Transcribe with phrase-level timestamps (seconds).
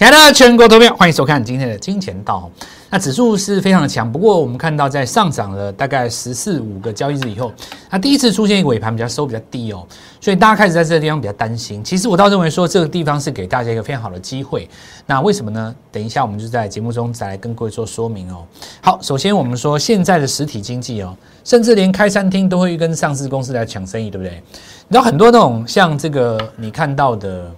[0.00, 2.50] 亲爱的全国投票，欢迎收看今天的金钱道。
[2.88, 7.52] 那指数是非常的强，不过我们看到在上涨了大概十四五个交易日以后，
[7.90, 9.86] 它第一次出现一个尾盘比较收比较低哦，
[10.18, 11.84] 所以大家开始在这个地方比较担心。
[11.84, 14.66] 其实我倒认为说这个地方是给大家一个非常好的机会。
[15.04, 15.76] 那为什么呢？
[15.92, 18.46] 等一下我们就在节目中再来跟各位做说明哦。
[18.80, 24.42] 好，首先我们说现在的实体经济哦，甚至连开餐厅都会跟上市公司来抢生意，对不对？
[24.88, 27.52] 你知道很多那种像这个你看到的。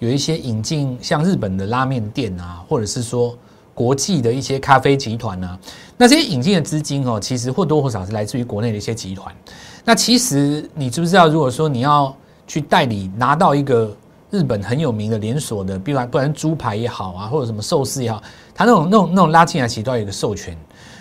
[0.00, 3.36] 有一些引进像日本的拉面店啊，或者是说
[3.74, 5.58] 国际的一些咖啡集团啊，
[5.96, 9.34] 那这些引进的资金哦，其实或多或少是来自于国内的一些集团。
[9.84, 12.14] 那其实你知不知道，如果说你要
[12.46, 13.94] 去代理拿到一个
[14.30, 18.22] 日本很有名的连锁的，比如不然猪排也好啊，或者什么寿司也好，
[18.54, 20.56] 它那种那种那种拉进来其实都要有一个授权。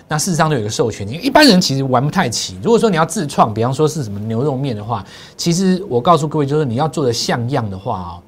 [0.10, 2.58] 那事实上都有一个授权，因为一般人其实玩不太起。
[2.64, 5.06] 如果说你要自创，比方说是什么牛肉面的话，
[5.38, 8.20] 其实我告诉各位，就是你要做的像样的话啊。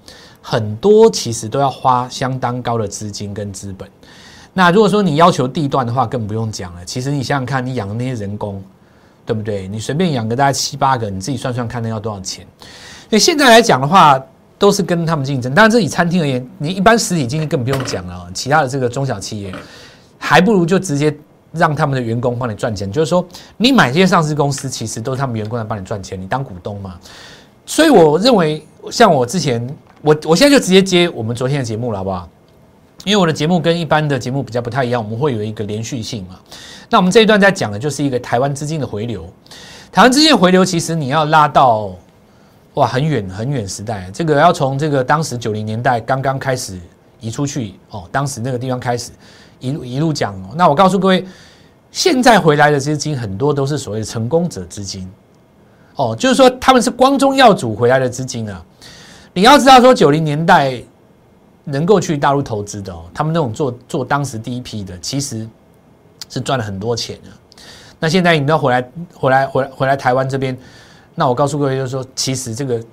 [0.42, 3.88] 很多其实都要花相当高的资金跟资本。
[4.54, 6.84] 那如果说你要求地段的话，更不用讲了。
[6.84, 8.62] 其实你想想看，你养的那些人工，
[9.26, 9.66] 对不对？
[9.68, 12.46] 你随便养个大概七八个，你自己算算看，那要多少钱？
[13.10, 14.22] 所以现在来讲的话，
[14.60, 15.56] 都是跟他们竞争。
[15.56, 18.30] 当然，这以餐厅而言，你一般实体经济更不用讲了。
[18.34, 19.56] 其他的这个中小企业，
[20.18, 21.16] 还不如就直接
[21.54, 22.92] 让他们的员工帮你赚钱。
[22.92, 26.96] 就是说，你买这些上市公司，其实都是他们员工来帮你赚钱，你当股东嘛。
[27.66, 29.66] 所以我认为，像我之前。
[30.02, 32.28] 我我现在就直接接我们昨天的节目了，好不好？
[33.04, 36.40] 因为我的节目跟一般的节目比较不太一样，我们会有一个连续性嘛。
[36.90, 39.28] 那我们这一段在讲的就是一个台湾资金的回流。
[39.92, 41.92] 台湾资金的回流，其实你要拉到
[42.76, 46.80] 哇很远很远时代，这个要从这个当时九零年代刚刚开始
[47.20, 49.12] 移出去哦，当时那个地方开始
[49.60, 50.50] 一路一路讲哦。
[50.56, 51.26] 那我告诉各位，
[51.92, 55.10] 现在回来的资金很多都是所谓的成功者资金
[55.96, 58.64] 哦，就是说他们是光宗耀祖回来的资金啊。
[59.34, 60.82] 你要知道，说九零年代
[61.64, 65.48] 能够去大陆投资的哦，他们那种做做当时第一批的，其实
[66.28, 67.30] 是赚了很多钱的。
[67.98, 70.58] 那现在你都要回来回来回来回来台湾这边，
[71.16, 72.84] 那我告诉各位，就是说，其实这个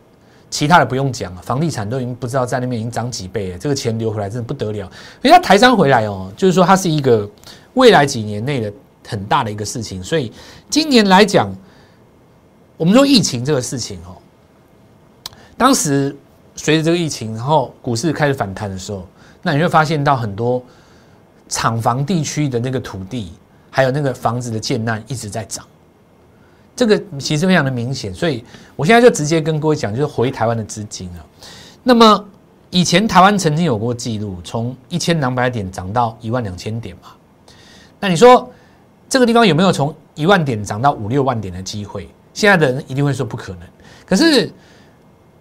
[0.49, 4.89] 其他的不用讲了，房地产都已经不知道在那边已经涨几倍了，这个钱流回来真的不得了。
[5.23, 7.29] 人家台商回来哦，就是说它是一个
[7.75, 8.73] 未来几年内的
[9.09, 10.05] 很大的一个事情。
[10.05, 10.31] 所以
[10.71, 11.53] 今年来讲，
[12.77, 14.15] 我们说疫情这个事情哦，
[15.57, 16.15] 当时。
[16.59, 19.07] 随着这个疫情，然后股市开始反弹的时候，
[19.43, 20.61] 那你会发现到很多
[21.49, 23.33] 厂房地区的那个土地，
[23.71, 25.65] 还有那个房子的建难一直在涨，
[26.75, 28.13] 这个其实非常的明显。
[28.13, 31.23] 所以我现在就直接跟各位讲，就是回台湾的资金啊。
[31.85, 32.25] 那么
[32.71, 37.11] 以前台湾曾经有过记录，从一千两百点涨到一万两千点嘛。
[38.01, 38.51] 那你说
[39.09, 42.09] 这个地方有没有从一万点涨到五六万点的机会？
[42.35, 43.61] 现在的人一定会说不可能。
[44.05, 44.53] 可是。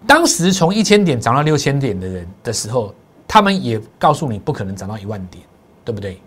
[0.06, 2.94] 当时从一千点涨到六千点的人的时候，
[3.28, 5.44] 他们也告诉你不可能涨到一万点，
[5.84, 6.22] 对不对？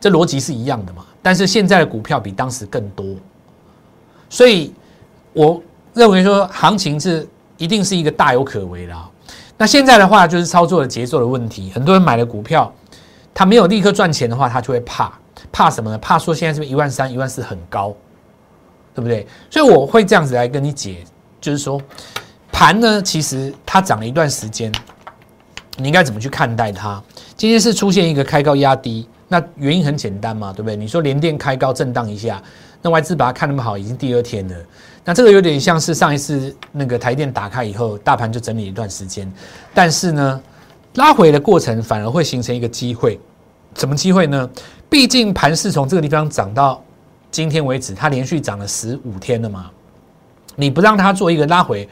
[0.00, 1.06] 这逻辑是一样的嘛。
[1.22, 3.04] 但是现在的股票比当时更多，
[4.28, 4.74] 所以
[5.32, 5.62] 我
[5.94, 8.94] 认为说行情是一定是一个大有可为的。
[9.56, 11.70] 那现在的话就是操作的节奏的问题。
[11.70, 12.70] 很多人买了股票，
[13.32, 15.18] 他没有立刻赚钱的话，他就会怕，
[15.50, 15.96] 怕什么呢？
[15.98, 17.94] 怕说现在是不是一万三、一万四很高，
[18.94, 19.26] 对不对？
[19.48, 21.04] 所以我会这样子来跟你解，
[21.40, 21.80] 就是说。
[22.56, 24.72] 盘呢，其实它涨了一段时间，
[25.76, 27.02] 你应该怎么去看待它？
[27.36, 30.74] 今天是出现一个开高压低，那原因很简单嘛，对不对？
[30.74, 32.42] 你说连电开高震荡一下，
[32.80, 34.56] 那外资把它看那么好，已经第二天了，
[35.04, 39.30] 那这个有点像是上一次那个台电打开以后，大盘就整理一段时间，
[39.74, 40.40] 但是呢，
[40.94, 43.20] 拉回的过程反而会形成一个机会，
[43.74, 44.48] 什么机会呢？
[44.88, 46.82] 毕竟盘是从这个地方涨到
[47.30, 49.70] 今天为止，它连续涨了十五天了嘛，
[50.54, 51.86] 你不让它做一个拉回。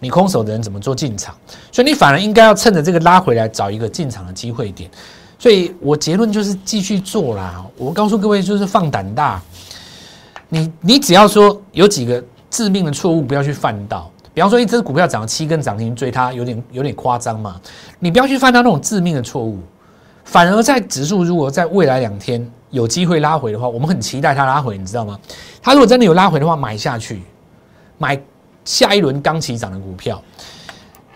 [0.00, 1.34] 你空手的人怎么做进场？
[1.70, 4.90] 所以你反而应该要趁着这个拉回来找一个进场的机会点。
[5.38, 7.64] 所以我结论就是继续做啦。
[7.76, 9.40] 我告诉各位，就是放胆大。
[10.48, 17.60] 你你只要说有几个致命的错误不要去犯到，比方说一只股票涨了七根涨停追它，有点有点夸张嘛。
[17.98, 19.58] 你不要去犯到那种致命的错误，
[20.24, 25.18] 反而在指数如果在未来两天有机会拉回的话，我们很期待它拉回，你知道吗？
[25.62, 27.22] 它如果真的有拉回的话，买下去
[27.96, 28.20] 买。
[28.64, 30.22] 下一轮刚起涨的股票，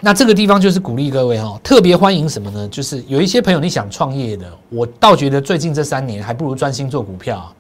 [0.01, 2.69] 那这个地方就是鼓励各位哈，特别欢迎什么呢？
[2.69, 7.53] 就是有一些朋友你想创业的，我倒觉得最近这三年还不如专心做股票啊！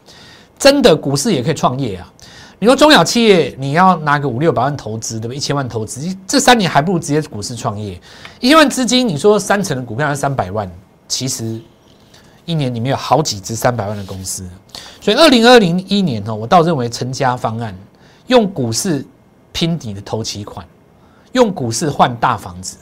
[0.58, 2.12] 真的股市也可以创业啊！
[2.58, 5.34] 你说中小企业你要拿个五六百万投资，对不？
[5.34, 8.00] 一千万投资，这三年还不如直接股市创业。
[8.40, 10.70] 一千万资金，你说三成的股票是三百万，
[11.08, 11.60] 其实
[12.44, 14.46] 一年里面有好几只三百万的公司。
[15.00, 17.74] 所以二零二零一年呢，我倒认为成家方案
[18.26, 19.04] 用股市。
[19.54, 20.66] 拼你的头期款，
[21.32, 22.76] 用股市换大房子，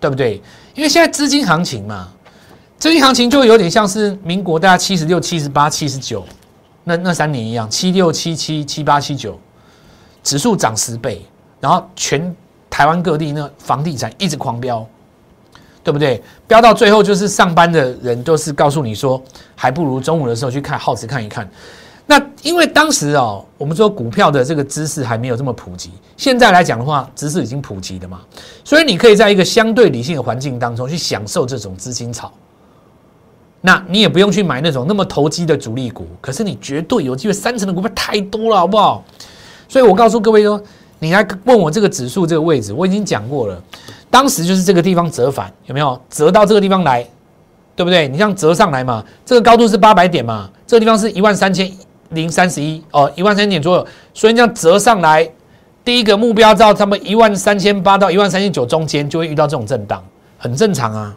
[0.00, 0.42] 对不对？
[0.74, 2.08] 因为现在资金行情嘛，
[2.78, 6.24] 资金行情就有点像是民国大概七十六、七十八、七十九
[6.84, 9.38] 那那三年一样，七六、七七、七八、七九，
[10.24, 11.26] 指数涨十倍，
[11.60, 12.34] 然后全
[12.70, 14.86] 台湾各地那房地产一直狂飙，
[15.84, 16.22] 对不对？
[16.48, 19.22] 飙到最后就是上班的人都是告诉你说，
[19.54, 21.46] 还不如中午的时候去看耗子看一看。
[22.10, 28.22] 那因为当时哦，我们说股票的这个知识还没有这么普及，现在来讲的话，知识已经普及的嘛，
[28.64, 32.28] 所以你可以在一个相对理性的环境当中去享受这种资金潮。
[33.60, 39.04] 那你也不用去买那种那么投机的主力股，可是你绝对有机会三成的股票太多了，好不好？
[39.68, 40.60] 所以我告诉各位说，
[40.98, 43.62] 你来问我这个指数这个位置，我已经讲过了，
[44.10, 47.08] 当时就是这个地方折返，有没有折到这个地方来，
[47.76, 48.08] 对不对？
[48.08, 51.72] 你像折上来嘛，这个高度是八百点嘛，这个地方是一万三千。
[52.10, 55.28] 零三十一哦，一万三千点左右，所以这样折上来，
[55.84, 60.02] 第一个目标到他们一万三千八到一万三千九中间就会遇到这种震荡，
[60.38, 61.16] 很正常啊。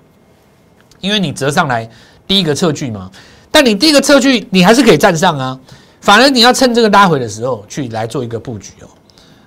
[0.99, 1.89] 因为你折上来
[2.25, 3.11] 第一个测距嘛，
[3.51, 5.59] 但你第一个测距你还是可以站上啊，
[5.99, 8.87] 反而你要趁这个拉回的时候去来做一个布局哦。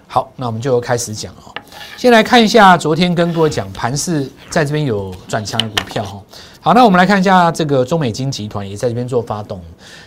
[0.07, 1.55] 好，那我们就开始讲哦。
[1.97, 6.21] 先来看一下昨天跟各位讲盘是在这边有转强的股票哈。
[6.67, 9.63] 好，那我们来看一下这个中美金集团也在这边做发动。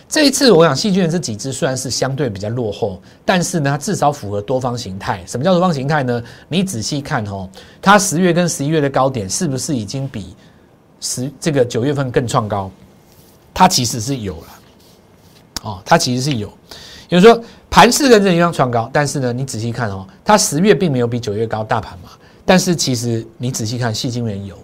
[0.06, 5.24] 这一次我想细菌的这几只虽然是相对比较落后，但是呢，它至少符合多方形态。
[5.26, 6.22] 什么叫多方形态呢？
[6.48, 7.48] 你仔细看哦，
[7.80, 10.36] 它十月跟十一月的高点是不是已经比
[11.00, 12.70] 十这个九月份更创高？
[13.54, 14.46] 它其实是有了，
[15.62, 16.52] 哦，它其实是有。
[17.08, 22.10] 也就是说，盘势跟这地方创高，但是呢，你仔细看哦，它十月并没有比九月高，大盘嘛。
[22.44, 24.54] 但是其实你仔细看，细晶圆有。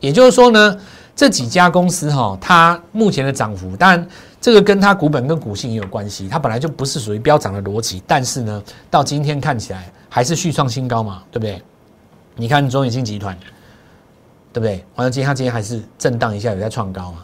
[0.00, 0.76] 也就是说呢。
[1.20, 4.08] 这几家公司哈，它目前的涨幅，当然
[4.40, 6.26] 这个跟它股本跟股性也有关系。
[6.30, 11.62] 它本来就不是属于飙涨的逻辑，但是呢，到今天看起来还是续创新高嘛，对不对？
[12.36, 13.36] 你看中远信集团，
[14.50, 14.82] 对不对？
[14.94, 17.18] 完了，今天它今天还是震荡一下，有在创高嘛？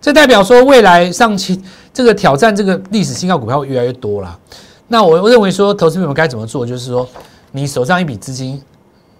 [0.00, 1.62] 这代表说未来上期
[1.92, 4.40] 这个挑战这个历史新高股票会越来越多了。
[4.88, 6.64] 那我认为说，投资朋友该怎么做？
[6.64, 7.06] 就是说，
[7.52, 8.62] 你手上一笔资金，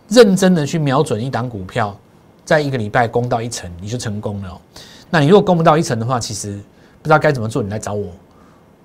[0.08, 1.94] 认真的去瞄准一档股票。
[2.44, 4.60] 在一个礼拜攻到一层，你就成功了。
[5.10, 6.56] 那你如果攻不到一层的话，其实
[7.00, 8.06] 不知道该怎么做，你来找我。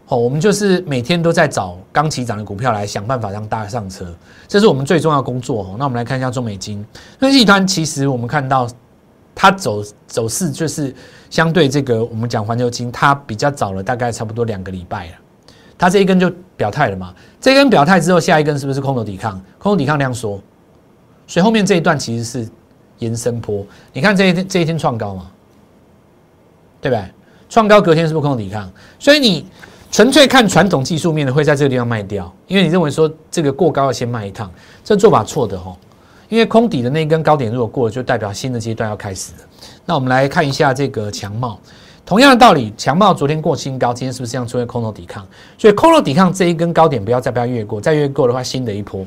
[0.07, 4.05] 哦，我们就是每天都在找刚起涨的股票来想办法让大家上车，
[4.47, 5.63] 这是我们最重要的工作。
[5.63, 6.83] 哦，那我们来看一下中美金。
[7.19, 8.67] 那集团其实我们看到
[9.35, 10.95] 它走走势就是
[11.29, 15.13] 相对这个我们讲环球金，它比较早了，大概差不多两个礼拜了。
[15.77, 17.13] 它这一根就表态了嘛？
[17.39, 19.33] 这根表态之后，下一根是不是空头抵抗？
[19.57, 20.41] 空头抵抗量缩，
[21.27, 22.49] 所以后面这一段其实是。
[22.99, 25.31] 延伸坡，你看这一天这一天创高嘛，
[26.79, 27.03] 对不对？
[27.49, 28.71] 创高隔天是不是空头抵抗？
[28.99, 29.45] 所以你
[29.91, 34.51] 纯粹看传统技术面的，会在这个地方卖掉，因为你认为说这个过高要先卖一趟，
[34.83, 35.75] 这做法错的哦。
[36.27, 39.39] 因为空底的那一根高点如果过了，就代表新的阶段要开始了。
[39.83, 41.59] 那我们来看一下这个强帽，
[42.05, 45.25] 同样的道理，强茂昨天过新高，今天是不是这样出现空头抵抗？
[45.57, 49.03] 所以空头抵抗这一根高点不要再不要越过，再越过的话，新的一波。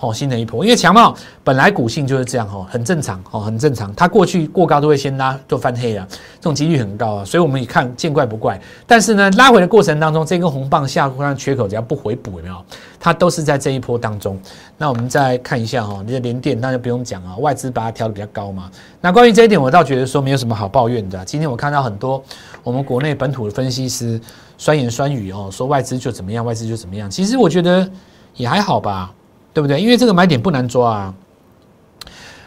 [0.00, 1.14] 哦，新的一波，因为强茂
[1.44, 3.94] 本来股性就是这样哦，很正常哦，很正常。
[3.94, 7.24] 它过去过高都会先拉，都翻黑了，这种几率很高啊。
[7.24, 8.58] 所以我们一看见怪不怪。
[8.86, 12.56] 但是呢，拉回的过程当中，这根红棒下方缺口只要不回补，有没有？
[12.98, 14.38] 它都是在这一波当中。
[14.78, 18.70] 那我们再看一下哈，你的连电那就不用讲啊，外资把它调的比较高嘛。
[19.02, 21.22] 那关于这一点，我倒觉得说没有什么好抱怨的。
[21.26, 22.22] 今天我看到很多
[22.62, 24.18] 我们国内本土的分析师
[24.56, 27.10] 酸言酸语哦，说外资就怎么样，外资就怎么样。
[27.10, 27.86] 其实我觉得
[28.34, 29.12] 也还好吧。
[29.52, 29.80] 对不对？
[29.80, 31.14] 因为这个买点不难抓啊，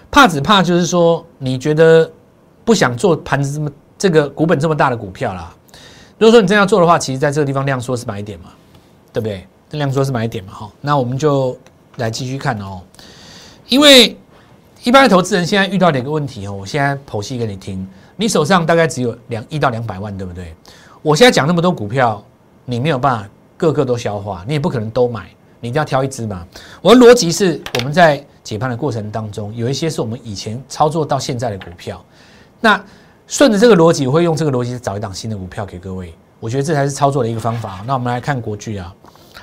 [0.10, 2.10] 怕只怕就是说，你觉得
[2.64, 5.54] 不想做盘子这么这个股本这么大的股票啦。
[6.18, 8.52] 如果说你真要做的话，其实在这个地方量缩是买点嘛，
[9.12, 9.46] 对不对？
[9.72, 10.72] 量缩是买点嘛，哈。
[10.80, 11.58] 那我们就
[11.98, 12.82] 来继续看哦。
[13.68, 14.16] 因为
[14.84, 17.86] 一般的投资人现在遇到的一个问题哦，我现在剖析给你听。
[18.16, 20.54] 你手上大概只有两一到两百万，对不对？
[21.02, 22.24] 我现在讲那么多股票，
[22.66, 25.28] 你没有办法个个都消化，你也不可能都买。
[25.64, 26.46] 你一定要挑一支嘛？
[26.82, 32.04] 我的逻辑是，我们在解盘的过程当中，有一些是我们以前操作到现在的股票。
[32.60, 32.84] 那
[33.28, 36.14] 顺着这个逻辑，我会用这个逻辑找一档新的股票给各位。
[36.42, 37.82] 我觉得这才是操作的一个方法。
[37.88, 38.94] 那我们来看国巨啊。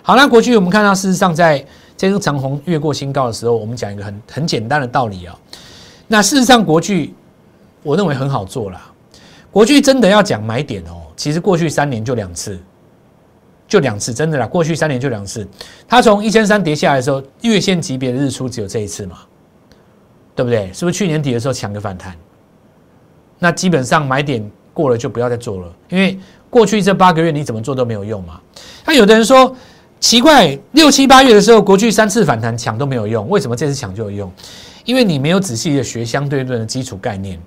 [0.03, 1.65] 好，那国巨我们看到，事实上在
[1.97, 5.35] 这根长虹越过新高的时候，我们讲一个很很简单的道理啊。
[6.07, 7.15] 那事实上，国巨
[7.83, 8.79] 我认为很好做了。
[9.50, 12.61] 国巨真的要讲买点哦，其实过去三年就两次。
[13.71, 14.47] 就两次，真的啦。
[14.47, 15.47] 过去三年就两次，
[15.89, 19.19] 它从一千三跌下来的时候，月线级别的日出只有这一次嘛，
[20.35, 20.71] 对不对？
[20.75, 22.15] 是不是去年底的时候抢个反弹？
[23.39, 26.19] 那基本上买点过了就不要再做了，因为
[26.50, 28.41] 过去这八个月你怎么做都没有用嘛。
[28.85, 29.57] 那有的人说
[30.00, 34.33] 奇怪，六七八月的时候国去三次反弹抢都没有用，为什么这次抢就有用？
[34.85, 37.41] 因为你没有仔细的学相对论的基础概念。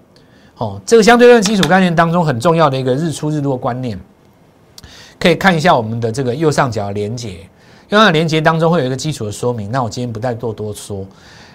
[0.58, 4.00] 哦，这个相对论基础概念当中很重要的一个日出日落观念，
[5.20, 7.38] 可以看一下我们的这个右上角的连接，
[7.90, 9.72] 右上角连接当中会有一个基础的说明。
[9.72, 11.06] 那我今天不再多多说。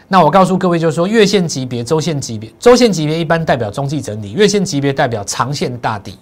[0.09, 6.19] 那我告诉各位，就是说月线级别、周线级别、周线级别一般代表中继整理，月线级别代表长线大底。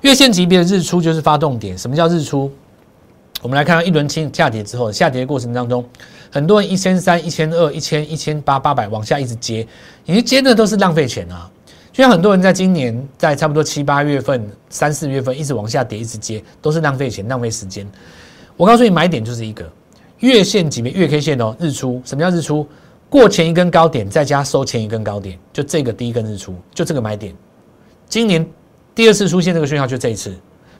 [0.00, 1.76] 月线级别的日出就是发动点。
[1.76, 2.50] 什么叫日出？
[3.42, 5.84] 我们来看到一轮清下跌之后，下跌的过程当中，
[6.30, 9.66] 很多人一千三、一千二、一千、一千八、八百往下一直接，
[10.06, 11.50] 你接的都是浪费钱啊！
[11.94, 17.88] 就像很多人在今年在差不多七八月份、三四月份一直往下跌，一直接，都是浪费钱、浪费时间。
[18.56, 19.64] 我告诉你，买点就是一个。
[20.18, 22.66] 月线级别月 K 线哦，日出什么叫日出？
[23.08, 27.32] 过前一根高点，再加收前一根高点，就这个第一根日出，就这个买点。
[28.08, 28.44] 今年
[28.92, 30.36] 第二次出现这个讯号就这一次，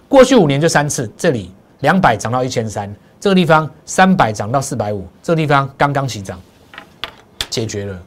[0.08, 1.08] 过去五年就三次。
[1.16, 6.40] 这里两百涨到一千三，这个地方三百涨到四百五，这个地方刚刚起涨，
[7.50, 8.02] 解决了，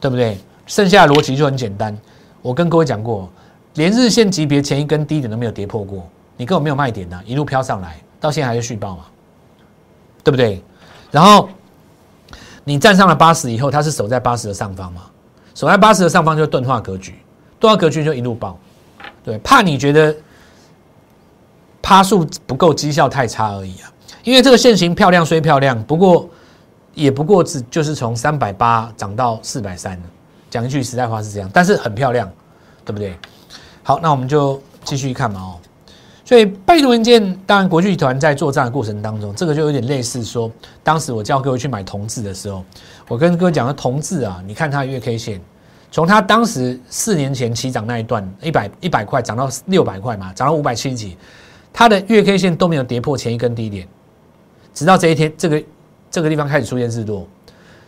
[0.00, 0.36] 对不对？
[0.66, 1.96] 剩下的逻辑就很简单。
[2.42, 3.28] 我跟各位讲过，
[3.74, 6.06] 连日线级别前一根低点都没有跌破过，
[6.36, 9.04] 你根本没有卖点的，一路飘上来，到现在还是续报嘛。
[10.22, 10.60] 对不对？
[11.12, 11.48] 然后
[12.64, 15.02] 你站上了八十以后，它是守在八十的上方嘛？
[15.54, 17.14] 守在八十的上方就是钝化格局，
[17.60, 18.58] 钝化格局就一路爆。
[19.22, 20.12] 对，怕你觉得
[21.80, 23.92] 趴数不够，绩效太差而已啊。
[24.24, 26.28] 因为这个线型漂亮虽漂亮，不过
[26.92, 29.96] 也不过只就是从三百八涨到四百三。
[30.56, 32.26] 讲一句实在话是这样，但是很漂亮，
[32.82, 33.14] 对不对？
[33.82, 35.60] 好，那我们就继续看嘛哦。
[36.24, 40.50] 所以被动元件，当然国际集团在作战的过程当中，这个就有点类似说，
[40.82, 42.64] 当时我叫各位去买同志的时候，
[43.06, 45.38] 我跟各位讲的同志啊，你看它的月 K 线，
[45.92, 51.18] 从它当时四年前起涨那一段一百一百块涨到六百块嘛，涨到五百七十几，
[51.70, 53.86] 它的月 K 线都没有跌破前一根低点，
[54.72, 55.62] 直到这一天这个
[56.10, 57.28] 这个地方开始出现日落，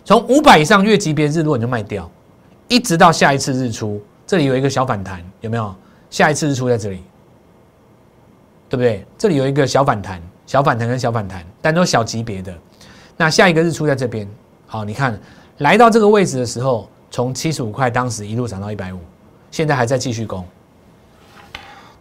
[0.05, 2.09] 从五百以上月级别日落你就卖掉，
[2.69, 5.75] 一直到下一次日出，这里有一个小反弹，有没有？
[6.11, 7.03] 下一次日出在这里。
[8.71, 9.03] 对不对？
[9.17, 12.53] 这里有一个小反弹，小反弹跟小反弹，但都小级别的。
[13.17, 14.29] 那下一个日出在这边，
[14.67, 15.19] 好，你看
[15.57, 18.99] 来到这个位置的时候，从七十五块当时一路涨到一百五，
[19.51, 20.45] 现在还在继续攻，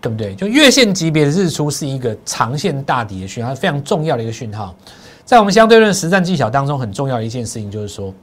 [0.02, 0.36] 对不对？
[0.36, 4.76] 就月线级别的日出是一个长线大底的讯号，非常重要的一个讯号。
[5.24, 8.14] 在我们相对论实战技巧当中，很重要的一件事情就是说，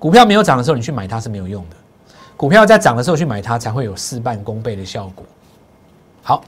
[0.00, 1.76] 股票没有涨的时候，你去买它是没有用的；
[2.36, 5.24] 股票在涨的时候去买它，才会有事半功倍的效果。
[6.22, 6.42] 好。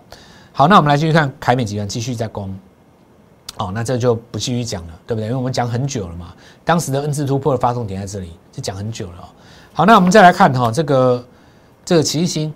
[0.59, 2.51] 好，那我们来继续看凯美集团继续在攻，
[3.59, 5.27] 哦，那这就不继续讲了，对不对？
[5.27, 6.33] 因为我们讲很久了嘛，
[6.65, 9.29] 当时的 N 字突破的发动点在这里，就讲很久了。
[9.75, 11.27] 好，那我们再来看哈，这个
[11.85, 12.51] 这个奇星，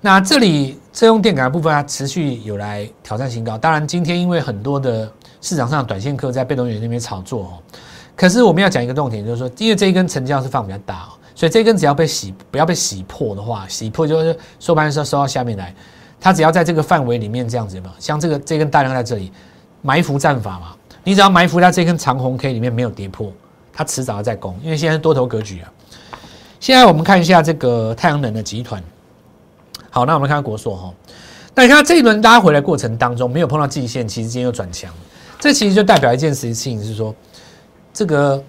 [0.00, 3.58] 那这里车用电感的部分它持续有来挑战新高。
[3.58, 5.12] 当然，今天因为很多的
[5.42, 7.52] 市场上短线客在被动元那边炒作哦，
[8.16, 15.74] 可是我们要讲一个重点，就是说，因为这一根成交是放比较大哦，所以这根只要被洗不要被洗破的话，洗破就是收盘的时候收到下面来。
[16.20, 19.30] 它只要在这个范围里面这样子嘛，像这个这根大量在这里
[19.82, 23.30] 埋伏战法嘛，你只要埋伏在这根长红 K 里面没有跌破，
[23.74, 25.70] 它迟早要再攻，因为现在多头格局啊。
[26.60, 28.82] 现在我们看一下这个太阳能的集团，
[29.90, 30.94] 好，那我们看国硕哈，
[31.54, 34.90] 那你看这一轮拉回来过程当中没有碰到季线，其实今天又转强，
[35.38, 37.14] 这其实就代表一件事情是说，
[37.92, 38.42] 这个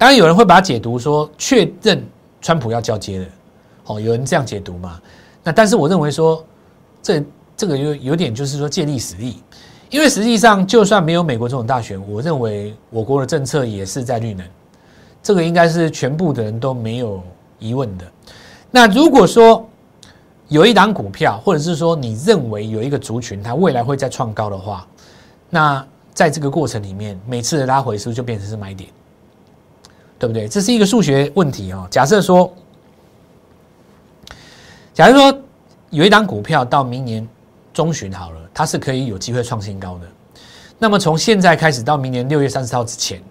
[0.00, 2.02] 当然有人会把它解读说确认
[2.40, 3.26] 川普要交接了，
[3.84, 4.98] 哦，有人这样解读嘛？
[5.44, 6.42] 那但是我认为说，
[7.02, 7.22] 这
[7.54, 9.42] 这个有有点就是说借力使力，
[9.90, 14.46] 因为实际上就算没有美国总统大选，我认为我国的政策也是在绿能，
[15.22, 17.22] 这个应该是全部的人都没有
[17.58, 18.06] 疑问的。
[18.70, 19.68] 那如果说
[20.48, 24.86] 有一档股票，或者是说你认为有一个族群它未来会再创高的话，
[25.50, 28.88] 那在这个过程里面，每次的拉回是不是就变成是买点？
[30.20, 30.46] 对不对？
[30.46, 31.88] 这是一个数学问题哦。
[31.90, 32.54] 假设说。
[34.92, 35.40] 假如说
[35.88, 37.26] 有一档股票到明年
[37.72, 40.06] 中旬好了，它是可以有机会创新高的。
[40.78, 43.22] 那么从现在开始到明年六月三十号之前，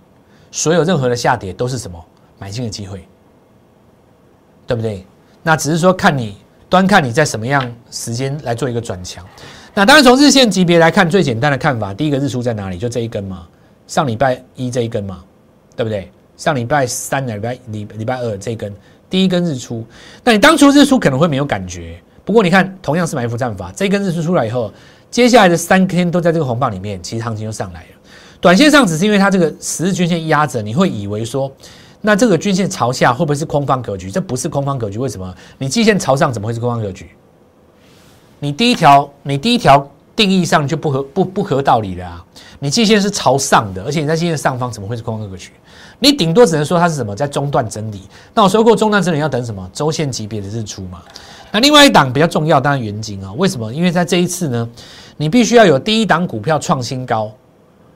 [0.51, 2.03] 所有任何的下跌都是什么
[2.39, 3.05] 买进的机会，
[4.65, 5.05] 对不对？
[5.43, 6.37] 那只是说看你
[6.69, 9.23] 端看你在什么样时间来做一个转强。
[9.75, 12.79] 那当然从日线级别来看，最简单的看法，第一个日出在哪里？
[12.79, 13.47] 就这一根嘛，
[13.85, 15.23] 上礼拜一这一根嘛，
[15.75, 16.11] 对不对？
[16.39, 18.73] 上礼拜三、礼拜礼礼拜二这根。
[19.09, 19.85] 第一根日出，
[20.23, 24.71] 那你当初日出可能会没有感觉，不过你看，同样是埋伏战法，这根日出出来以后，
[25.11, 27.87] 接下来的三天都在这个红棒里面，其实行情就上来了。
[28.39, 31.51] 短线上只是因为它这个十日均线压着，你会以为说，
[31.99, 34.09] 那这个均线朝下会不会是空方格局？
[34.09, 35.35] 这不是空方格局，为什么？
[35.57, 37.09] 你季线朝上怎么会是空方格局？
[38.39, 42.25] 你第一条，你第一条定义上就不合不不合道理了啊！
[42.59, 45.51] 你季线是朝上的，而且你在季线上方怎么会是空方格局？
[45.99, 48.03] 你顶多只能说它是什么在中段整理。
[48.33, 49.69] 那我说过中段整理要等什么？
[49.73, 51.01] 周线级别的日出嘛。
[51.51, 53.33] 那另外一档比较重要，当然元金啊。
[53.33, 53.73] 为什么？
[53.73, 54.69] 因为在这一次呢，
[55.17, 57.31] 你必须要有第一档股票创新高，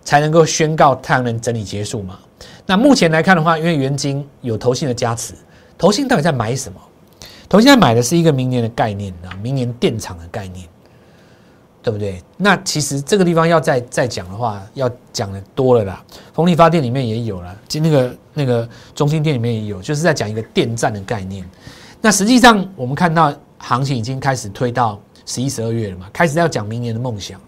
[0.04, 2.20] 才能够宣告太阳能整理结束嘛。
[2.66, 5.34] 那目前来看的话，因为元金有投信的加持，
[5.78, 6.80] 投信到底在买什么？
[7.48, 10.68] 投信在买的是一个明年的概念啊，明年电厂的概念。
[11.84, 12.24] 对不对？
[12.38, 16.04] 那其实这个地方要再再讲的话，要讲的多了啦。
[16.34, 21.46] 风力发电里面也有了，就那个那个中心店里面也有，就是在讲一个电站的概念。
[22.00, 27.48] 那实际上我们看到行情已经开始推到十一、十二月了嘛，开始要讲明年的梦想了。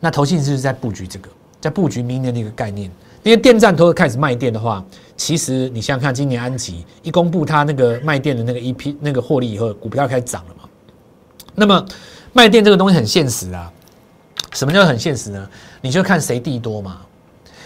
[0.00, 1.28] 那投信就是在布局这个，
[1.60, 2.90] 在布局明年的一个概念。
[3.22, 4.84] 因为电站都开始卖电的话，
[5.16, 10.68] 其实你想想看，今年安吉一公布它那个卖电的那个一批那个获利以后，股票开始涨了嘛。
[11.54, 11.86] 那么
[12.32, 13.70] 卖电这个东西很现实啊，
[14.54, 15.48] 什么叫很现实呢？
[15.80, 17.00] 你就看谁地多嘛。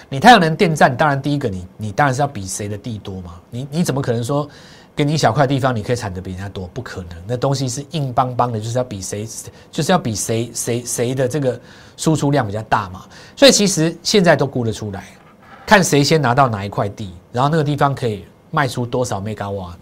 [0.09, 3.35] 你太阳能电站，当然第一个你你当然是要比谁的地多嘛。
[3.51, 4.49] 你你怎么可能说
[4.95, 6.69] 给你一小块地方，你可以产的比人家多？
[6.75, 9.29] 不可能，那东西是硬邦邦的，就是要比谁，
[9.71, 11.61] 就是要比谁谁谁的这个
[11.97, 13.05] 输出量比较大嘛。
[13.37, 15.05] 所以其实现在都估得出来，
[15.65, 19.77] 看谁先拿到哪一块地，然后那个地方可以卖出多少 mega 瓦。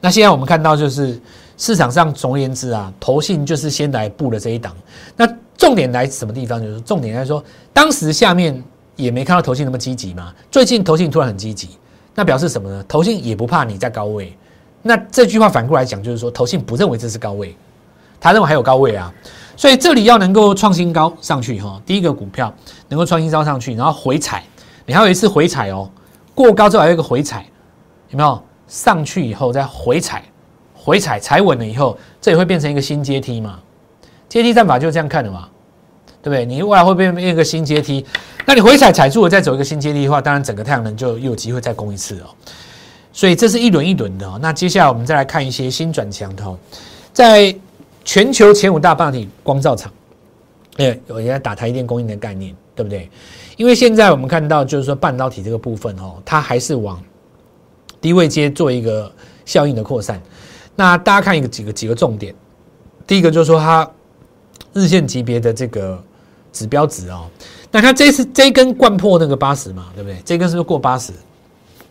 [0.00, 1.20] 那现在我们看到就是。
[1.58, 4.74] 市场上总而言之啊，投信就是先来布了这一档。
[5.16, 6.62] 那重点来什么地方？
[6.62, 8.62] 就是重点来说，当时下面
[8.94, 10.32] 也没看到投信那么积极嘛。
[10.50, 11.70] 最近投信突然很积极，
[12.14, 12.84] 那表示什么呢？
[12.86, 14.32] 投信也不怕你在高位。
[14.82, 17.54] 那这句话反过来讲，就是说投信不认为这是高位，
[18.20, 19.12] 他认为还有高位啊。
[19.56, 22.54] 所以这里要能够创新高上去哈，第一个股票
[22.88, 24.44] 能够创新高上去，然后回踩，
[24.86, 25.90] 你还有一次回踩哦，
[26.36, 27.44] 过高之后还有一个回踩，
[28.10, 28.40] 有没有？
[28.68, 30.22] 上去以后再回踩。
[30.88, 33.60] 回踩踩稳了以后，这也会变成一个新阶梯嘛？
[34.26, 35.46] 阶梯战法就是这样看的嘛，
[36.22, 36.46] 对不对？
[36.46, 38.04] 你未来会变变一个新阶梯，
[38.46, 42.26] 那你回踩踩住了，再走一个新阶梯的话，当然整个太阳能就有机会再攻一次哦。
[43.12, 44.38] 所以这是一轮一轮的哦。
[44.40, 46.58] 那接下来我们再来看一些新转强的哦，
[47.12, 47.54] 在
[48.02, 49.92] 全球前五大半导体光照厂，
[50.78, 53.10] 哎，有人在打台电供应的概念，对不对？
[53.58, 56.98] 因为现在我们看到就是说半导体这个部分哦，它还是往
[58.00, 59.12] 低位阶做一个
[59.44, 60.18] 效应的扩散。
[60.78, 62.32] 那大家看一个几个几个重点，
[63.04, 63.90] 第一个就是说它
[64.72, 66.00] 日线级别的这个
[66.52, 67.28] 指标值哦，
[67.72, 70.22] 那它这次这根贯破那个八十嘛，对不对？
[70.24, 71.12] 这根是不是过八十？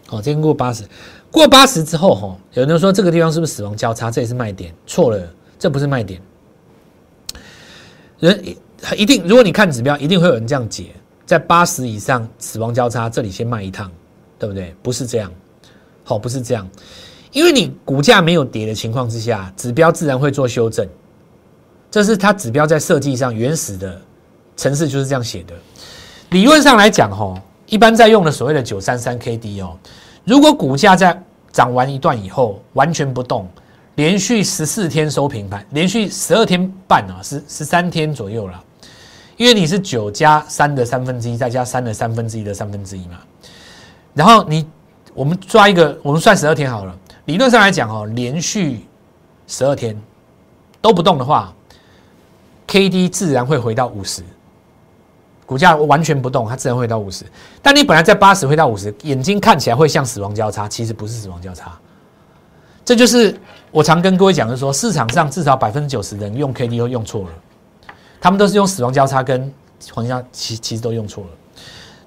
[0.10, 0.86] 哦，这根过八十，
[1.30, 4.10] 过八十之后哈，有人说这个地方是不是死亡交叉？
[4.10, 5.22] 这也是卖点，错了，
[5.60, 6.22] 这不是卖点。
[8.20, 8.42] 人
[8.96, 10.96] 一定，如果你看指标，一定会有人这样解，
[11.26, 13.92] 在八十以上死亡交叉，这里先卖一趟，
[14.40, 14.74] 对不对？
[14.82, 15.30] 不是这样，
[16.06, 16.66] 好，不是这样。
[17.32, 20.88] 因为你股价没有跌的情况之下，指标自然会做修正，
[21.92, 24.02] 这是它指标在设计上原始的
[24.56, 25.54] 程式就是这样写的。
[26.30, 27.38] 理论上来讲，吼，
[27.68, 29.78] 一般在用的所谓的九三三 K D 哦，
[30.24, 33.48] 如果股价在涨完一段以后完全不动，
[33.96, 38.64] 连续十四天收平盘，连续十二天半啊，十十三天左右了，
[39.36, 43.18] 因为你是九加三的三分之一，再加三的三分之一的三分之一嘛，
[44.14, 44.66] 然后你
[45.14, 46.98] 我们抓一个，我们算十二天好了。
[47.28, 48.86] 理论上来讲哦，连续
[49.48, 50.02] 十二天
[50.82, 51.54] 都不动的话
[52.68, 54.24] ，K D 自然会回到五十，
[55.46, 57.26] 股价完全不动，它自然会到五十。
[57.62, 61.78] 但你本来在八十，会到五十，眼睛看起来会像死亡交叉，其实不是死亡交叉。
[62.86, 63.38] 这就是
[63.72, 67.30] 我常跟各位讲的，说市场上至少百分之九十人用 K D 都用错了，
[68.22, 69.54] 他们都是用死亡交叉跟
[69.92, 71.30] 黄金叉其其实都用错了。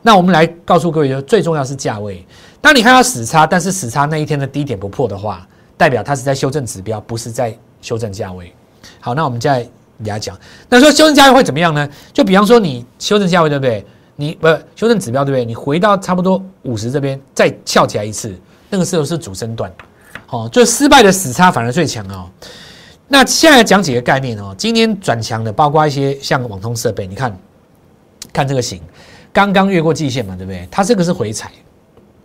[0.01, 2.27] 那我们来告诉各位，最重要是价位。
[2.61, 5.47] 当你看到死差，但是死差那一天的低点不破的话，
[5.77, 8.53] 代表它是在修正指标，不是在修正价位。
[9.01, 9.71] 好，那我们再给
[10.11, 11.89] 大家讲，那说修正价位会怎么样呢？
[12.13, 13.85] 就比方说你修正价位对不对？
[14.17, 14.47] 你不
[14.77, 15.45] 修正指标对不对？
[15.47, 19.73] 你回到差不多五十这边再翘起来一次，那个时候是主升段。
[20.29, 22.29] 哦，就失败的死差反而最强哦。
[23.09, 27.35] 那现在讲几个概念哦，今天转强的包括一些像网通设备，你看
[28.33, 28.81] 看这个形，
[29.33, 30.69] 刚刚越过季线嘛，对不对？
[30.71, 31.51] 它这个是回踩。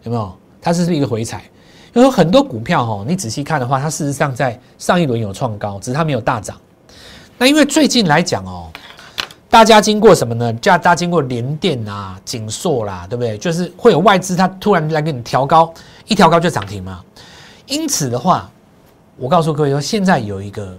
[0.05, 0.33] 有没有？
[0.61, 1.43] 它是一个回踩，
[1.93, 6.57] 因为很多股票哈，你仔细看的话，它事实上在上一轮有创高，只是它没有大涨。
[7.37, 8.71] 那因为最近来讲哦，
[9.47, 10.51] 大家经过什么呢？
[10.53, 13.37] 大家经过联电啊、锦硕啦，对不对？
[13.37, 15.71] 就是会有外资它突然来给你调高，
[16.07, 17.03] 一调高就涨停嘛。
[17.67, 18.49] 因此的话，
[19.17, 20.75] 我告诉各位说，现在有一个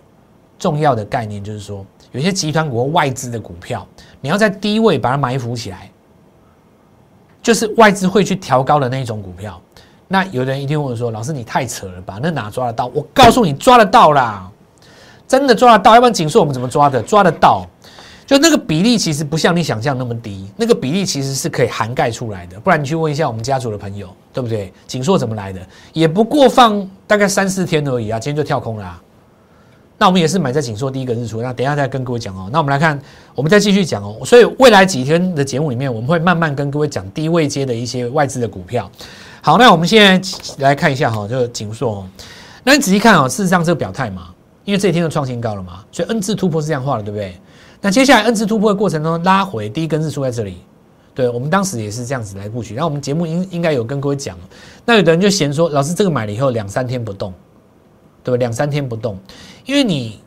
[0.59, 3.87] 重要的概念，就是说，有些集团股外资的股票，
[4.21, 5.91] 你要在低位把它埋伏起来。
[7.47, 9.63] 就是外资会去调高的那一种股票，
[10.09, 12.19] 那有人一定问说：“老师，你太扯了吧？
[12.21, 14.51] 那哪抓得到？”我告诉你，抓得到啦，
[15.29, 15.95] 真的抓得到。
[15.95, 17.01] 要不然紧缩我们怎么抓的？
[17.01, 17.65] 抓得到。
[18.27, 22.59] 就那个比例其实不像你想象那么低，那个比例其实是可以涵盖出来的。
[22.59, 24.73] 不然你去问一下我们家族的朋友，对不对？
[24.89, 25.61] 锦硕怎么来的？
[25.93, 29.03] 也不过放大概三四天而已啊，今天就跳空了。
[29.99, 32.51] 那我们也是买在锦硕第一个日出，那等一下再跟各位讲哦。
[32.53, 33.01] 那我们来看，
[33.35, 34.19] 我们再继续讲哦。
[34.27, 38.91] 所以未来几天的节目里面，我们会慢慢跟各位讲低位接的一些外资的股票。
[39.41, 42.07] 好，那我们现在来看一下哈，这个锦硕哦。
[42.63, 44.29] 那你仔细看哦，事实上这个表态嘛，
[44.67, 47.35] 因为这一天就创新高了嘛，所以 N 字突破是这样画的，对不对？
[47.81, 50.59] 那接下来 N 字突破的过程中拉回，第一根日出在这里，
[51.15, 52.75] 对我们当时也是这样子来布局。
[52.75, 54.37] 那我们节目应应该有跟各位讲，
[54.85, 57.33] 那有的人就嫌说，老师这个买了以后两三天不动。
[58.25, 58.39] 对吧？
[58.39, 59.17] 两三天不动，
[59.67, 60.21] 因为你，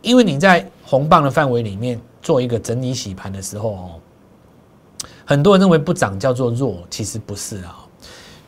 [0.00, 3.90] 因为你在红棒的范围里面做一个整理洗盘的时候哦，
[5.26, 7.76] 很多人认为不涨叫做弱，其实不是啊，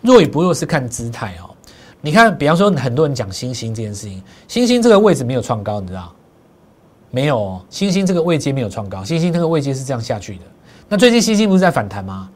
[0.01, 1.55] 弱与不弱是看姿态哦。
[2.01, 6.11] 你看，比方说很多人讲星星这件事情，星星这个位置没有创高，你知道？
[7.11, 10.45] 没有哦，星星这个位阶没有创高，星星这个位阶是这样下去的。
[10.89, 12.31] 那最近星星不是在反弹吗？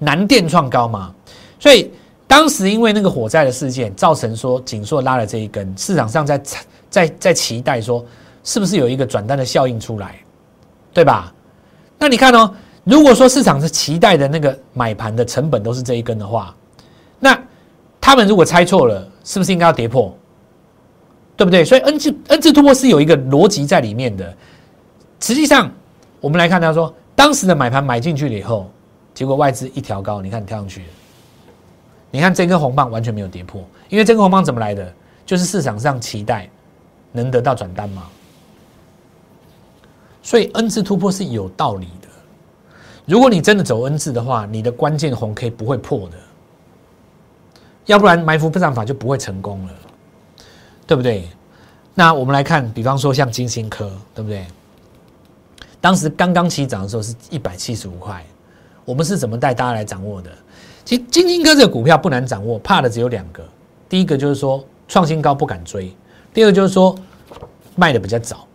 [0.00, 1.14] 南电创高吗？
[1.60, 1.92] 所以。
[2.26, 6.40] 当时因为那个火灾的事件，造成说锦硕拉了这一根，市场上在
[6.94, 8.06] 在在期待说，
[8.44, 10.14] 是不是有一个转单的效应出来，
[10.92, 11.34] 对吧？
[11.98, 12.54] 那你看哦，
[12.84, 16.54] 如果说市场是期待的那个买盘的成本都是这一根的话，
[17.18, 17.36] 那
[18.00, 20.16] 他们如果猜错了，是不是应该要跌破？
[21.36, 21.64] 对不对？
[21.64, 24.32] 所以 N 字 N 字突破是有一个逻辑在里面的。
[25.18, 25.68] 实际上，
[26.20, 28.70] 我们来看他说，当时的买盘买进去了以后，
[29.12, 30.84] 结果外资一调高，你看跳上去。
[32.12, 34.94] 你看这根红棒完全没有跌破，因为这根红棒怎么来的？
[35.26, 36.48] 就是市场上期待
[37.14, 38.02] 能得到转单吗。
[40.20, 42.08] 所以 N 字突破是有道理的。
[43.06, 46.16] 如果你真的走 N 字的话，你的关键红 K 不会破的，
[47.86, 49.72] 要不然埋伏不涨法就不会成功了，
[50.86, 51.28] 对不对？
[51.94, 54.46] 那我们来看，比方说像金星科，对不对？
[55.80, 58.24] 当时刚刚起涨的时候是一百七十五块，
[58.84, 60.30] 我们是怎么带大家来掌握的？
[60.84, 63.46] 其实金星科这个股票不难掌握，怕的只有两个。
[63.86, 65.94] 第一个就是说创新高不敢追，
[66.34, 66.94] 第二就是说
[67.76, 68.46] 卖的比较早。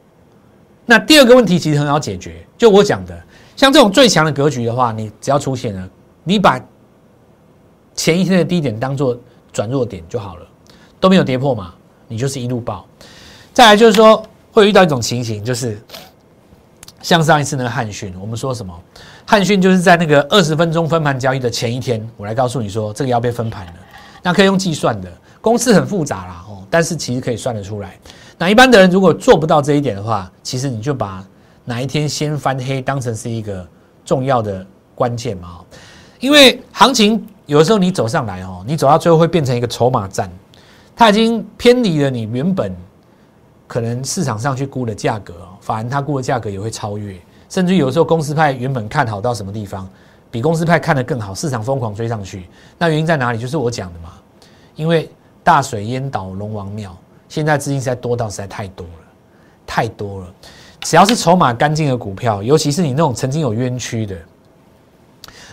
[0.85, 3.17] 那第二个问题其实很好解决，就我讲的，
[3.55, 5.89] 像这种最强的格局的话，你只要出现了，
[6.23, 6.59] 你把
[7.95, 9.17] 前一天的低点当做
[9.53, 10.45] 转弱点就好了，
[10.99, 11.73] 都没有跌破嘛，
[12.07, 12.85] 你就是一路爆。
[13.53, 15.81] 再来就是说会遇到一种情形，就是
[17.01, 18.73] 像上一次那个汉讯，我们说什么？
[19.25, 23.73] 汉讯就是在那个二十分钟分盘交易的前一天，我来告诉你说这个要被分盘了。
[24.23, 25.11] 那可以用计算的，
[25.41, 27.97] 公式很复杂啦哦，但是其实可以算得出来。
[28.38, 31.25] 那一般的人如果做不到这一点的话，其实你就把
[31.65, 33.67] 哪一天先翻黑当成是一个
[34.04, 35.60] 重要的关键嘛。
[36.19, 40.30] 因为行情有的时候你走上来哦，你走到最后会变成一个筹码战，
[40.95, 42.75] 它已经偏离了你原本
[43.67, 47.15] 可能市场上去估的价格，反而它估的价格也会超越。
[47.47, 49.89] 甚至有时候公司派原本看好到什么地方，
[50.30, 52.47] 比公司派看得更好，市场疯狂追上去。
[52.78, 53.39] 那原因在哪里？
[53.39, 54.10] 就是我讲的嘛。
[54.75, 55.10] 因为
[55.43, 56.95] 大水淹倒龙王庙，
[57.28, 58.93] 现在资金实在多到实在太多了，
[59.65, 60.28] 太多了。
[60.82, 64.15] 只要是筹码干净的股票，尤其是你那种曾经有冤屈的，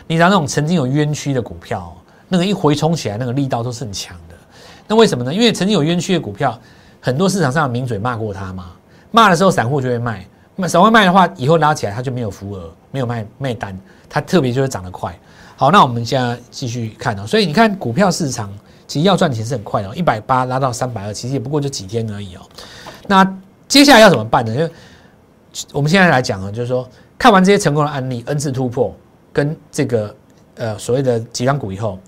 [0.07, 1.97] 你知道那种曾经有冤屈的股票，
[2.29, 4.35] 那个一回冲起来，那个力道都是很强的。
[4.87, 5.35] 那为什么呢？
[5.35, 6.57] 因为曾经有冤屈的股票，
[7.01, 8.71] 很多市场上的名嘴骂过他嘛，
[9.11, 10.25] 骂的时候散户就会卖。
[10.55, 15.19] 那散户卖的话，以后拉起来它就没有浮额，没有卖卖单，它特别就是涨得快。
[15.57, 17.27] 好，那我们现在继续看哦。
[17.27, 18.53] 所以你看股票市场
[18.87, 22.41] 其实要赚钱是很快的，一百八拉到三百二，其实也不过就几天而已哦。
[23.07, 24.55] 那接下来要怎么办呢？
[25.53, 28.95] 就我们现在来讲啊，就是说看完这些成功的案例，N 次突破
[29.33, 30.15] 跟这个
[30.57, 31.99] 呃所谓的几张股以后，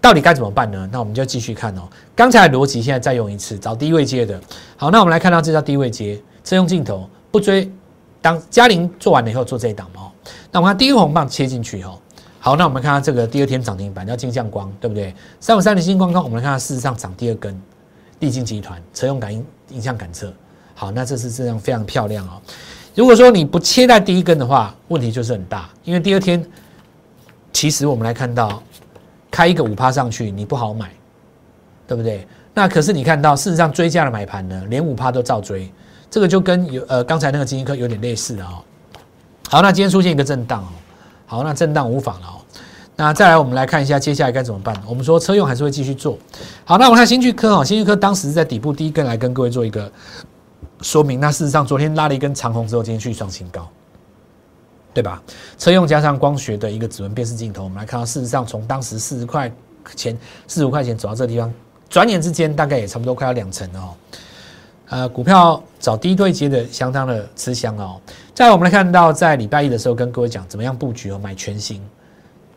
[0.00, 0.88] 到底该怎么办呢？
[0.92, 1.82] 那我们就继续看哦。
[2.14, 4.40] 刚才的逻辑现在再用一次，找低位接的。
[4.76, 7.70] 好，那我们来看到这叫低位接，车用镜头不追。
[8.22, 10.12] 当嘉玲做完了以后，做这一档嘛，
[10.52, 11.98] 那我们看第一个红棒切进去以后，
[12.42, 15.14] 好，那我们看到这个第二天涨停板叫金相光，对不对？
[15.40, 17.60] 三五三的星光光，我们来看它事实上涨第二根，
[18.20, 20.32] 立晶集团车用感应影像感测，
[20.74, 22.40] 好，那这是这样非常漂亮哦。
[22.94, 26.42] 如果说你不切在第一根的话，问题就是很大，因为第二天
[27.52, 28.62] 其实我们来看到
[29.30, 30.90] 开一个五趴上去，你不好买，
[31.86, 32.26] 对不对？
[32.54, 35.70] 那可是你看到事实上追加的买盘呢，连五趴都照追。
[36.10, 38.64] 这个就跟有呃刚才那个基金科有点类似的哦。
[39.50, 40.68] 好，那今天出现一个震荡哦。
[41.30, 42.42] 好，那震荡无妨了哦。
[42.96, 44.74] 那再来，我们来看一下接下来该怎么办。
[44.84, 46.18] 我们说车用还是会继续做。
[46.64, 49.88] 好，那我们看新巨科哈，新巨科当时在底部第一根来跟各位做一个
[50.80, 51.20] 说明。
[51.20, 53.68] 那事实上，昨天拉了一根长红之后，今天去创新高，
[54.92, 55.22] 对吧？
[55.56, 59.48] 车用加上光学的一个指纹辨识镜头，我们来看到，事实上从当时四十块
[59.94, 61.54] 钱、四十五块钱走到这个地方，
[61.88, 63.94] 转眼之间大概也差不多快要两成哦。
[64.90, 68.00] 呃，股票找低对接的相当的吃香哦。
[68.34, 71.80] 再，我们来看到在礼拜一的时候跟各位讲怎么样布局哦，买全新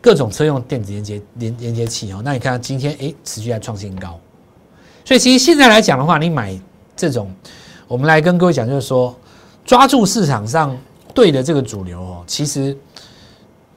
[0.02, 2.20] 各种车用电子连接连连接器哦。
[2.24, 4.18] 那你看今天哎，持续在创新高。
[5.04, 6.58] 所以其实现在来讲的话，你买
[6.96, 7.32] 这种，
[7.86, 9.14] 我们来跟各位讲，就是说
[9.64, 10.76] 抓住市场上
[11.14, 12.76] 对的这个主流哦，其实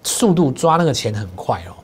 [0.03, 1.75] 速度抓那个钱很快哦。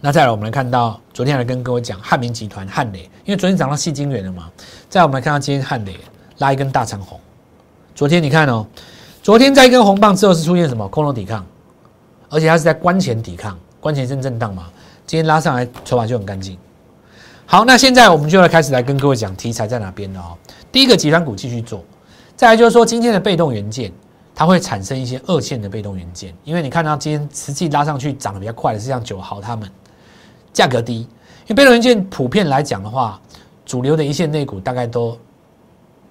[0.00, 4.48] 那再来，我们来看到昨天来跟各位讲汉民集团汉磊，因为昨天涨到细晶元了嘛。
[4.88, 5.98] 再我们来看到今天汉磊
[6.38, 7.18] 拉一根大长红，
[7.96, 8.64] 昨天你看哦，
[9.24, 11.44] 昨天在一根红棒之后是出现什么空头抵抗，
[12.28, 14.66] 而且它是在关前抵抗，关前先震荡嘛，
[15.04, 16.56] 今天拉上来筹码就很干净。
[17.44, 20.38] 好，那现在我们就来开始来跟各位讲题材在哪边了哦。
[20.70, 21.82] 第一个集团股继续做，
[22.36, 23.92] 再来就是说今天的被动元件，
[24.32, 29.68] 它会产生一些二线的被动元件，因为你看到今天实际拉上去涨得比较快的是像九豪他们，
[30.52, 31.08] 价格低，因
[31.48, 33.20] 为被动元件普遍来讲的话，
[33.64, 35.16] 主流的一线内股大概都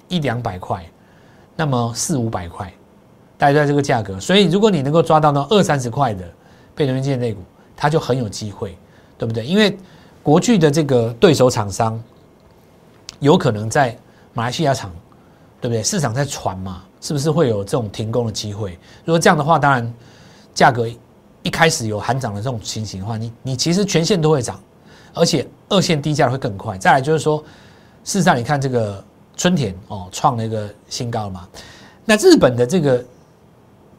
[0.08, 0.86] 一两百块，
[1.56, 2.72] 那么四五百块，
[3.38, 6.24] 大概在这个价格，所以如果你能够抓到那二三十块的
[6.76, 7.42] 被动元件内股，
[7.76, 8.78] 它就很有机会，
[9.18, 9.46] 对不对？
[9.46, 9.78] 因为
[10.24, 12.02] 国巨的这个对手厂商，
[13.20, 13.98] 有可能在
[14.34, 14.92] 马来西亚厂，
[15.60, 15.82] 对不对？
[15.82, 18.78] 市场在传嘛，是不是会有这种停工的机会？
[19.04, 19.94] 如果这样的话，当然
[20.54, 20.88] 价格
[21.44, 24.60] 一开始有喊涨的这种情形的话，你你其实全线都会涨，
[25.14, 26.78] 而且二线低价会更快。
[26.78, 27.38] 再来就是说，
[28.04, 29.04] 事实上你看这个
[29.36, 31.48] 春田哦，创了一个新高了嘛。
[32.06, 33.04] 那日本的这个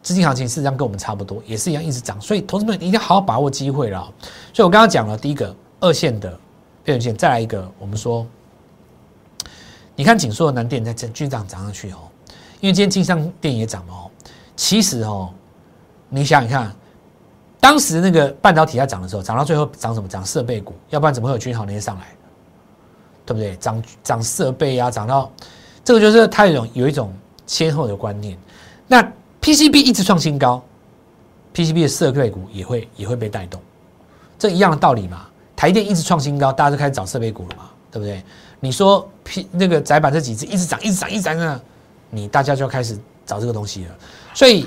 [0.02, 4.00] 资金行情事实上跟我们差不多，也是一样一直涨，所以投资们一定要好好把握机会了。
[4.52, 5.54] 所以我刚刚讲了第一个。
[5.80, 6.36] 二线的
[6.82, 8.26] 变线，再来一个，我们说，
[9.94, 11.98] 你看紧缩的南电在继续涨涨上去哦，
[12.58, 14.10] 因为今天金商电也涨哦。
[14.56, 15.32] 其实哦，
[16.08, 16.76] 你想想看，
[17.60, 20.08] 当时那个半导体在涨的时候，涨到最后涨什么？
[20.08, 22.06] 涨设备股，要不然怎么会有军航那些上来？
[23.26, 23.56] 对不对？
[23.56, 25.30] 涨涨设备啊，涨到
[25.84, 27.12] 这个就是它有一种有一种
[27.46, 28.38] 先后的观念。
[28.86, 29.02] 那
[29.42, 30.62] PCB 一直创新高
[31.54, 33.60] ，PCB 的设备股也会也会被带动，
[34.38, 35.26] 这一样的道理嘛。
[35.54, 38.22] 台电一直创新高，大家都开始找设备股了嘛，对不对？
[38.60, 41.60] 你说 P 那个窄板这几只一直涨，一直涨，一直涨，
[42.10, 43.94] 你大家就要开始找这个东西了，
[44.32, 44.66] 所以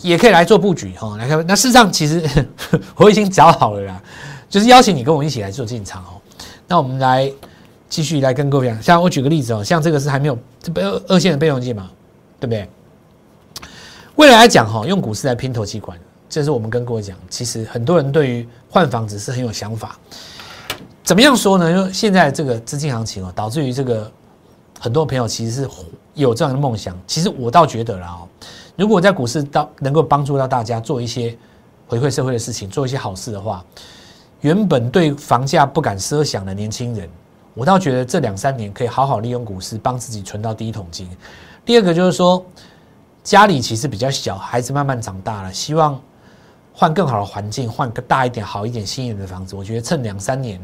[0.00, 1.16] 也可以来做布局哈。
[1.16, 2.22] 来看，那事实上其实
[2.96, 4.02] 我已经找好了啦，
[4.48, 6.20] 就是邀请你跟我一起来做进场哦。
[6.66, 7.30] 那我们来
[7.88, 11.90] 继续来跟各位讲，像我举个例子哦，像这个是还没有这被二线的备用金嘛，
[12.38, 12.68] 对不对？
[14.16, 15.98] 未来来讲哈，用股市来拼投机管。
[16.28, 19.98] 这是我们跟各位讲，其实很多人对于换房子是很有想法。
[21.02, 21.68] 怎么样说呢？
[21.68, 24.08] 因为现在这个资金行情哦，导致于这个
[24.78, 25.68] 很多朋友其实是
[26.14, 26.96] 有这样的梦想。
[27.04, 28.28] 其实我倒觉得啦哦，
[28.80, 31.36] 如果在股市到能够帮助到大家做一些
[31.86, 33.62] 回馈社会的事情，做一些好事的话，
[34.40, 37.06] 原本对房价不敢奢想的年轻人，
[37.52, 41.06] 我倒觉得这两三年可以好好利用股市帮自己存到第一桶金。
[41.62, 42.42] 第二个就是说，
[43.22, 46.00] 家里其实比较小，孩子慢慢长大了，希望。
[46.72, 50.58] 换更好的环境，换个大一点、好一点、新一点的房子，我觉得趁两三年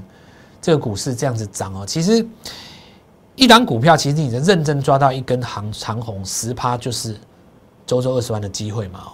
[0.62, 2.26] 这个股市这样子涨哦，其实
[3.34, 7.14] 一档股票，其实你的认真抓到一根行长红十趴，就是
[7.86, 9.04] 周周二十万的机会嘛。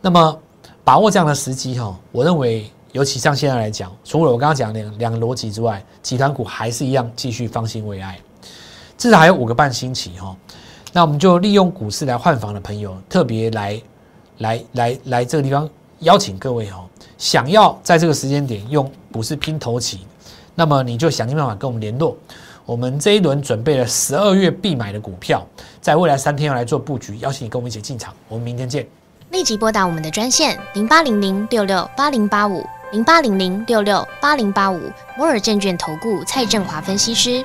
[0.00, 0.38] 那么
[0.84, 8.20] 把握这样的时机哈，我认为尤其像现在来讲，除了我刚刚讲两两个逻辑之外，集团股还是一样继续方兴未艾，
[8.98, 10.36] 至少还有五个半星期哈。
[10.92, 13.80] 那我们就利用股市来换房的朋友，特别来
[14.38, 15.68] 来来来这个地方。
[16.00, 16.84] 邀请各位哦，
[17.16, 20.00] 想要在这个时间点用股市拼头起，
[20.56, 22.16] 那么你就想尽办法跟我们联络。
[22.64, 25.46] 我们这一轮准备了十二月必买的股票，
[25.80, 28.14] 在未来三天要来做布局，邀请你跟我们一起进场。
[28.28, 28.86] 我们明天见。
[29.30, 34.78] 立即拨打我们的专线零八零零六六八零八五零八零零六六八零八五
[35.16, 37.44] 摩尔证券投顾蔡振华分析师。